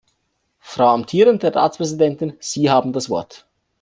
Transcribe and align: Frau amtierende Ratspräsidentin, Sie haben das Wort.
Frau 0.57 0.87
amtierende 0.95 1.53
Ratspräsidentin, 1.53 2.33
Sie 2.39 2.71
haben 2.71 2.91
das 2.91 3.11
Wort. 3.11 3.45